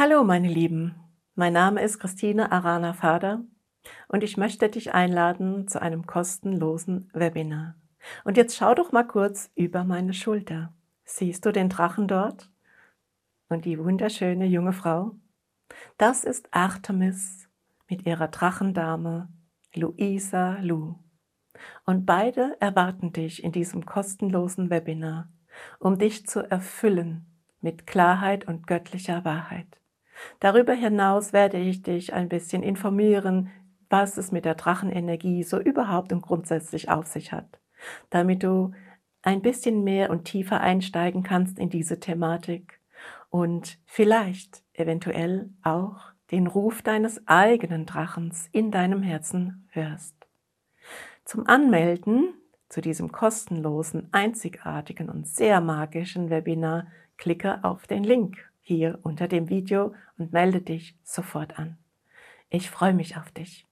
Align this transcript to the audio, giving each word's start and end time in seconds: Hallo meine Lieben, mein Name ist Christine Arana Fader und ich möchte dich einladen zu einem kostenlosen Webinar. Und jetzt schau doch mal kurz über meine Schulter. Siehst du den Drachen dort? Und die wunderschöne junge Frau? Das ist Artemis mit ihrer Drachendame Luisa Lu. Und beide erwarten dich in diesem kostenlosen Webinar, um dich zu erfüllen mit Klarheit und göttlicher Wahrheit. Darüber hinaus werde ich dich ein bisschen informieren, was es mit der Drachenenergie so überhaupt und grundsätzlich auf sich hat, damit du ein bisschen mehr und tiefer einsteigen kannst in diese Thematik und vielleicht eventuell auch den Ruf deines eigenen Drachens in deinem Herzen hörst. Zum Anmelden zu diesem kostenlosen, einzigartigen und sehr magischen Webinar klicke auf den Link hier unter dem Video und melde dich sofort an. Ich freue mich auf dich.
Hallo 0.00 0.22
meine 0.22 0.46
Lieben, 0.46 0.94
mein 1.34 1.54
Name 1.54 1.82
ist 1.82 1.98
Christine 1.98 2.52
Arana 2.52 2.92
Fader 2.92 3.42
und 4.06 4.22
ich 4.22 4.36
möchte 4.36 4.68
dich 4.68 4.94
einladen 4.94 5.66
zu 5.66 5.82
einem 5.82 6.06
kostenlosen 6.06 7.10
Webinar. 7.14 7.74
Und 8.22 8.36
jetzt 8.36 8.56
schau 8.56 8.76
doch 8.76 8.92
mal 8.92 9.02
kurz 9.02 9.50
über 9.56 9.82
meine 9.82 10.14
Schulter. 10.14 10.72
Siehst 11.02 11.44
du 11.44 11.50
den 11.50 11.68
Drachen 11.68 12.06
dort? 12.06 12.48
Und 13.48 13.64
die 13.64 13.76
wunderschöne 13.76 14.46
junge 14.46 14.72
Frau? 14.72 15.16
Das 15.96 16.22
ist 16.22 16.46
Artemis 16.52 17.48
mit 17.88 18.06
ihrer 18.06 18.28
Drachendame 18.28 19.28
Luisa 19.74 20.58
Lu. 20.60 20.94
Und 21.86 22.06
beide 22.06 22.56
erwarten 22.60 23.12
dich 23.12 23.42
in 23.42 23.50
diesem 23.50 23.84
kostenlosen 23.84 24.70
Webinar, 24.70 25.28
um 25.80 25.98
dich 25.98 26.24
zu 26.24 26.48
erfüllen 26.48 27.26
mit 27.60 27.88
Klarheit 27.88 28.46
und 28.46 28.68
göttlicher 28.68 29.24
Wahrheit. 29.24 29.66
Darüber 30.40 30.72
hinaus 30.72 31.32
werde 31.32 31.58
ich 31.58 31.82
dich 31.82 32.12
ein 32.12 32.28
bisschen 32.28 32.62
informieren, 32.62 33.50
was 33.90 34.18
es 34.18 34.32
mit 34.32 34.44
der 34.44 34.54
Drachenenergie 34.54 35.42
so 35.42 35.58
überhaupt 35.58 36.12
und 36.12 36.22
grundsätzlich 36.22 36.90
auf 36.90 37.06
sich 37.06 37.32
hat, 37.32 37.58
damit 38.10 38.42
du 38.42 38.72
ein 39.22 39.42
bisschen 39.42 39.84
mehr 39.84 40.10
und 40.10 40.24
tiefer 40.24 40.60
einsteigen 40.60 41.22
kannst 41.22 41.58
in 41.58 41.70
diese 41.70 42.00
Thematik 42.00 42.80
und 43.30 43.78
vielleicht 43.86 44.62
eventuell 44.74 45.50
auch 45.62 46.12
den 46.30 46.46
Ruf 46.46 46.82
deines 46.82 47.26
eigenen 47.26 47.86
Drachens 47.86 48.48
in 48.52 48.70
deinem 48.70 49.02
Herzen 49.02 49.68
hörst. 49.70 50.14
Zum 51.24 51.46
Anmelden 51.46 52.34
zu 52.68 52.80
diesem 52.80 53.12
kostenlosen, 53.12 54.08
einzigartigen 54.12 55.08
und 55.08 55.26
sehr 55.26 55.60
magischen 55.60 56.28
Webinar 56.30 56.86
klicke 57.16 57.64
auf 57.64 57.86
den 57.86 58.04
Link 58.04 58.36
hier 58.68 58.98
unter 59.02 59.28
dem 59.28 59.48
Video 59.48 59.94
und 60.18 60.32
melde 60.32 60.60
dich 60.60 60.94
sofort 61.02 61.58
an. 61.58 61.78
Ich 62.50 62.70
freue 62.70 62.92
mich 62.92 63.16
auf 63.16 63.30
dich. 63.30 63.67